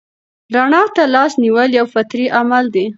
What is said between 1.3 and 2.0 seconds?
نیول یو